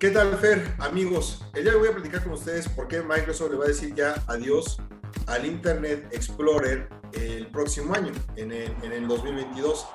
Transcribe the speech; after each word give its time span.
¿Qué 0.00 0.08
tal, 0.08 0.34
Fer? 0.38 0.76
Amigos, 0.78 1.44
el 1.52 1.64
día 1.64 1.72
de 1.72 1.76
hoy 1.76 1.80
voy 1.80 1.88
a 1.90 1.92
platicar 1.92 2.24
con 2.24 2.32
ustedes 2.32 2.66
por 2.70 2.88
qué 2.88 3.02
Microsoft 3.02 3.50
le 3.50 3.58
va 3.58 3.66
a 3.66 3.68
decir 3.68 3.94
ya 3.94 4.14
adiós 4.28 4.78
al 5.26 5.44
Internet 5.44 6.08
Explorer 6.10 6.88
el 7.12 7.48
próximo 7.48 7.92
año, 7.92 8.10
en 8.36 8.50
el, 8.50 9.06
2022. 9.06 9.86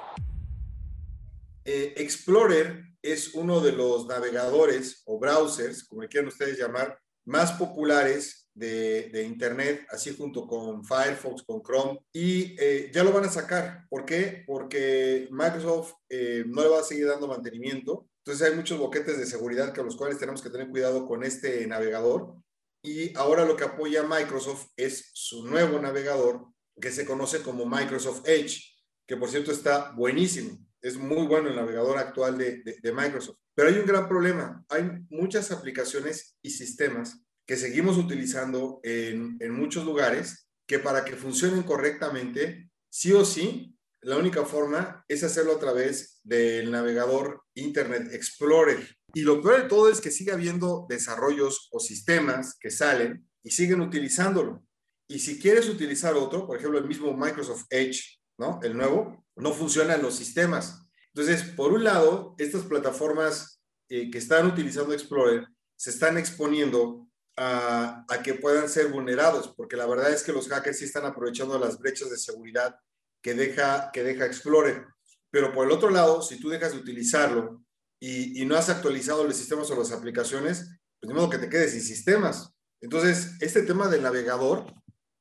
Eh, 1.63 1.95
Explorer 1.97 2.83
es 3.01 3.33
uno 3.33 3.61
de 3.61 3.71
los 3.71 4.05
navegadores 4.05 5.01
o 5.07 5.17
browsers, 5.17 5.83
como 5.85 6.07
quieran 6.07 6.27
ustedes 6.27 6.59
llamar, 6.59 6.99
más 7.25 7.53
populares 7.53 8.45
de, 8.53 9.23
Internet, 9.23 9.85
así 9.89 10.15
junto 10.15 10.47
con 10.47 10.83
Firefox, 10.85 11.43
con 11.43 11.61
Chrome, 11.61 11.99
y 12.13 12.55
eh, 12.57 12.89
ya 12.93 13.03
lo 13.03 13.11
van 13.11 13.25
a 13.25 13.29
sacar. 13.29 13.85
¿Por 13.89 14.05
qué? 14.05 14.43
Porque 14.47 15.27
Microsoft 15.31 15.93
eh, 16.09 16.45
no 16.47 16.61
le 16.63 16.69
va 16.69 16.79
a 16.79 16.83
seguir 16.83 17.07
dando 17.07 17.27
mantenimiento. 17.27 18.07
Entonces 18.19 18.47
hay 18.47 18.55
muchos 18.55 18.79
boquetes 18.79 19.17
de 19.17 19.25
seguridad 19.25 19.73
con 19.75 19.85
los 19.85 19.95
cuales 19.95 20.17
tenemos 20.17 20.41
que 20.41 20.49
tener 20.49 20.69
cuidado 20.69 21.05
con 21.05 21.23
este 21.23 21.67
navegador. 21.67 22.35
Y 22.81 23.15
ahora 23.17 23.45
lo 23.45 23.55
que 23.55 23.65
apoya 23.65 24.03
Microsoft 24.03 24.67
es 24.77 25.09
su 25.13 25.45
nuevo 25.45 25.79
navegador 25.79 26.47
que 26.79 26.91
se 26.91 27.05
conoce 27.05 27.41
como 27.41 27.65
Microsoft 27.65 28.27
Edge, 28.27 28.61
que 29.07 29.17
por 29.17 29.29
cierto 29.29 29.51
está 29.51 29.91
buenísimo. 29.91 30.57
Es 30.85 30.97
muy 30.97 31.25
bueno 31.25 31.49
el 31.49 31.55
navegador 31.55 31.97
actual 31.97 32.37
de, 32.37 32.61
de 32.61 32.93
Microsoft. 32.93 33.37
Pero 33.55 33.69
hay 33.69 33.75
un 33.75 33.85
gran 33.85 34.07
problema. 34.07 34.63
Hay 34.69 34.83
muchas 35.09 35.51
aplicaciones 35.51 36.37
y 36.41 36.51
sistemas 36.51 37.25
que 37.47 37.57
seguimos 37.57 37.97
utilizando 37.97 38.81
en, 38.83 39.37
en 39.39 39.51
muchos 39.51 39.85
lugares 39.85 40.47
que 40.67 40.79
para 40.79 41.05
que 41.05 41.15
funcionen 41.15 41.63
correctamente, 41.63 42.69
sí 42.89 43.13
o 43.13 43.23
sí, 43.23 43.75
la 44.01 44.17
única 44.17 44.45
forma 44.45 45.03
es 45.07 45.23
hacerlo 45.23 45.53
a 45.53 45.59
través 45.59 46.19
del 46.23 46.71
navegador 46.71 47.41
Internet 47.55 48.09
Explorer. 48.13 48.95
Y 49.13 49.21
lo 49.21 49.41
peor 49.41 49.63
de 49.63 49.69
todo 49.69 49.89
es 49.89 50.01
que 50.01 50.11
sigue 50.11 50.31
habiendo 50.31 50.85
desarrollos 50.89 51.69
o 51.71 51.79
sistemas 51.79 52.55
que 52.59 52.69
salen 52.69 53.27
y 53.43 53.51
siguen 53.51 53.81
utilizándolo. 53.81 54.63
Y 55.07 55.19
si 55.19 55.39
quieres 55.39 55.69
utilizar 55.69 56.13
otro, 56.15 56.45
por 56.45 56.57
ejemplo, 56.57 56.77
el 56.77 56.87
mismo 56.87 57.15
Microsoft 57.15 57.65
Edge, 57.69 58.19
¿no? 58.37 58.59
El 58.63 58.75
nuevo, 58.75 59.25
no 59.35 59.53
funcionan 59.53 60.01
los 60.01 60.15
sistemas. 60.15 60.84
Entonces, 61.15 61.43
por 61.51 61.71
un 61.71 61.85
lado, 61.85 62.35
estas 62.37 62.63
plataformas 62.63 63.61
eh, 63.87 64.11
que 64.11 64.17
están 64.17 64.47
utilizando 64.47 64.93
Explorer 64.93 65.47
se 65.77 65.91
están 65.91 66.17
exponiendo 66.17 67.07
a, 67.37 68.05
que 68.21 68.33
puedan 68.33 68.67
ser 68.67 68.89
vulnerados, 68.89 69.53
porque 69.55 69.77
la 69.77 69.85
verdad 69.85 70.11
es 70.11 70.23
que 70.23 70.33
los 70.33 70.49
hackers 70.49 70.77
sí 70.77 70.85
están 70.85 71.05
aprovechando 71.05 71.57
las 71.57 71.79
brechas 71.79 72.09
de 72.09 72.17
seguridad 72.17 72.75
que 73.21 73.33
deja, 73.33 73.91
que 73.93 74.03
deja 74.03 74.25
Explorer. 74.25 74.87
Pero 75.31 75.53
por 75.53 75.65
el 75.65 75.71
otro 75.71 75.89
lado, 75.89 76.21
si 76.21 76.37
tú 76.37 76.49
dejas 76.49 76.73
de 76.73 76.79
utilizarlo 76.79 77.63
y, 77.97 78.43
no 78.45 78.57
has 78.57 78.67
actualizado 78.67 79.23
los 79.23 79.37
sistemas 79.37 79.71
o 79.71 79.79
las 79.79 79.93
aplicaciones, 79.93 80.69
pues 80.99 81.07
de 81.07 81.13
modo 81.13 81.29
que 81.29 81.37
te 81.37 81.49
quedes 81.49 81.71
sin 81.71 81.81
sistemas. 81.81 82.53
Entonces, 82.81 83.37
este 83.39 83.61
tema 83.61 83.87
del 83.87 84.03
navegador 84.03 84.65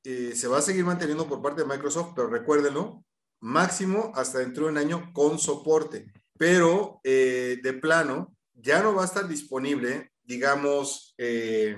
eh, 0.03 0.33
se 0.35 0.49
va 0.49 0.59
a 0.59 0.63
seguir 0.63 0.85
manteniendo 0.85 1.29
por 1.29 1.41
parte 1.41 1.63
de 1.63 1.69
Microsoft, 1.69 2.15
pero 2.17 2.29
recuérdenlo, 2.29 3.05
máximo 3.45 4.11
hasta 4.15 4.39
dentro 4.39 4.65
de 4.65 4.73
un 4.73 4.79
año 4.79 5.13
con 5.13 5.39
soporte. 5.39 6.07
Pero 6.39 7.01
eh, 7.05 7.61
de 7.63 7.73
plano, 7.75 8.35
ya 8.55 8.83
no 8.83 8.95
va 8.95 9.03
a 9.03 9.07
estar 9.07 9.29
disponible, 9.29 10.13
digamos, 10.23 11.15
eh, 11.19 11.77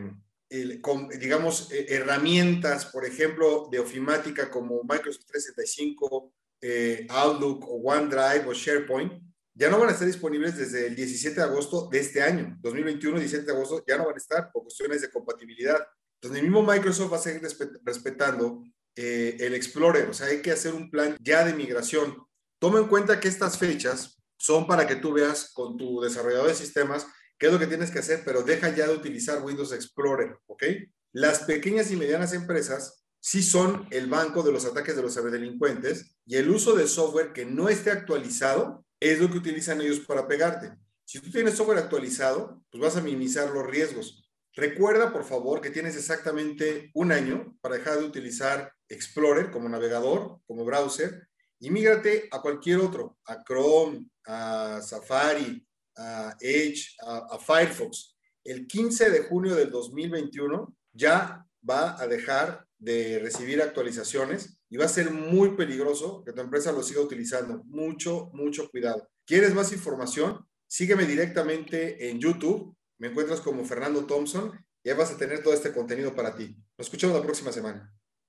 con, 0.81 1.09
digamos, 1.09 1.71
eh, 1.73 1.87
herramientas, 1.89 2.87
por 2.87 3.05
ejemplo, 3.05 3.69
de 3.71 3.81
ofimática 3.81 4.49
como 4.49 4.83
Microsoft 4.85 5.27
365, 5.27 6.33
eh, 6.61 7.07
Outlook 7.11 7.65
o 7.65 7.83
OneDrive 7.83 8.47
o 8.47 8.55
SharePoint, 8.55 9.13
ya 9.53 9.69
no 9.69 9.81
van 9.81 9.89
a 9.89 9.93
estar 9.93 10.07
disponibles 10.07 10.57
desde 10.57 10.87
el 10.87 10.95
17 10.95 11.35
de 11.35 11.43
agosto 11.43 11.89
de 11.91 11.99
este 11.99 12.23
año, 12.23 12.57
2021, 12.61 13.19
17 13.19 13.45
de 13.45 13.53
agosto, 13.53 13.85
ya 13.87 13.97
no 13.97 14.07
van 14.07 14.15
a 14.15 14.19
estar 14.19 14.53
por 14.53 14.63
cuestiones 14.63 15.03
de 15.03 15.11
compatibilidad. 15.11 15.85
Entonces, 16.15 16.41
el 16.41 16.49
mismo 16.49 16.63
Microsoft 16.63 17.13
va 17.13 17.17
a 17.17 17.21
seguir 17.21 17.43
respetando 17.83 18.63
eh, 18.97 19.37
el 19.41 19.55
Explorer, 19.55 20.09
o 20.09 20.15
sea, 20.15 20.29
hay 20.29 20.43
que 20.43 20.53
hacer 20.53 20.75
un 20.75 20.91
plan 20.91 21.17
ya 21.21 21.45
de 21.45 21.55
migración. 21.55 22.17
Toma 22.59 22.79
en 22.79 22.89
cuenta 22.89 23.21
que 23.21 23.29
estas 23.29 23.59
fechas 23.59 24.23
son 24.39 24.67
para 24.67 24.87
que 24.87 24.97
tú 24.97 25.13
veas 25.13 25.53
con 25.53 25.77
tu 25.77 26.01
desarrollador 26.01 26.49
de 26.49 26.55
sistemas 26.55 27.07
qué 27.39 27.47
es 27.47 27.53
lo 27.53 27.59
que 27.59 27.67
tienes 27.67 27.91
que 27.91 27.99
hacer, 27.99 28.23
pero 28.25 28.43
deja 28.43 28.75
ya 28.75 28.87
de 28.87 28.95
utilizar 28.95 29.43
Windows 29.43 29.73
Explorer, 29.73 30.39
¿ok? 30.47 30.65
Las 31.13 31.41
pequeñas 31.41 31.91
y 31.91 31.97
medianas 31.97 32.33
empresas 32.33 33.05
sí 33.21 33.43
son 33.43 33.87
el 33.91 34.07
banco 34.09 34.43
de 34.43 34.53
los 34.53 34.65
ataques 34.65 34.97
de 34.97 35.03
los 35.03 35.15
ciberdelincuentes 35.15 36.17
y 36.27 36.37
el 36.37 36.49
uso 36.49 36.75
de 36.75 36.87
software 36.87 37.33
que 37.33 37.45
no 37.45 37.69
esté 37.69 37.91
actualizado 37.91 38.85
es 39.01 39.21
lo 39.21 39.31
que 39.31 39.39
utilizan 39.39 39.81
ellos 39.81 40.01
para 40.01 40.27
pegarte. 40.27 40.73
Si 41.05 41.21
tú 41.21 41.31
tienes 41.31 41.55
software 41.55 41.79
actualizado, 41.79 42.63
pues 42.71 42.83
vas 42.83 42.97
a 42.97 43.01
minimizar 43.01 43.51
los 43.51 43.67
riesgos. 43.67 44.26
Recuerda, 44.57 45.13
por 45.13 45.25
favor, 45.25 45.61
que 45.61 45.71
tienes 45.71 45.97
exactamente 45.97 46.91
un 46.95 47.13
año 47.13 47.57
para 47.61 47.77
dejar 47.77 47.99
de 47.99 48.05
utilizar 48.05 48.73
Explorer 48.89 49.51
como 49.51 49.69
navegador, 49.69 50.41
como 50.47 50.65
browser, 50.65 51.29
y 51.61 51.71
mígrate 51.71 52.27
a 52.31 52.41
cualquier 52.41 52.79
otro, 52.79 53.19
a 53.27 53.45
Chrome, 53.45 54.07
a 54.27 54.81
Safari, 54.83 55.67
a 55.97 56.37
Edge, 56.41 56.97
a, 57.03 57.39
Firefox, 57.39 58.17
el 58.45 58.67
15 58.67 59.11
de 59.11 59.23
junio 59.25 59.55
del 59.55 59.71
2021 59.71 60.75
ya 60.93 61.45
va 61.69 62.01
a 62.01 62.07
dejar 62.07 62.67
de 62.79 63.19
recibir 63.19 63.61
actualizaciones 63.61 64.59
y 64.71 64.79
va 64.79 64.87
a 64.87 64.89
ser 64.89 65.11
muy 65.11 65.57
peligroso 65.57 66.23
que 66.25 66.33
tu 66.33 66.41
empresa 66.41 66.73
lo 66.73 66.83
siga 66.83 67.01
utilizando. 67.01 67.63
Mucho, 67.65 68.31
mucho 68.33 68.71
cuidado. 68.71 69.09
¿Quieres 69.27 69.55
más 69.55 69.73
información? 69.73 70.47
Sígueme 70.67 71.05
directamente 71.05 72.09
en 72.09 72.21
YouTube. 72.21 72.77
Me 72.99 73.09
encuentras 73.09 73.41
como 73.41 73.65
Fernando 73.65 74.07
Thompson 74.07 74.53
y 74.83 74.91
ahí 74.91 74.97
vas 74.97 75.13
a 75.13 75.17
tener 75.17 75.43
todo 75.43 75.55
este 75.55 75.73
contenido 75.73 76.15
para 76.15 76.35
ti. 76.37 76.57
Nos 76.79 76.87
escuchamos 76.87 77.17
la 77.17 77.23
próxima 77.23 77.53
semana. 77.53 77.93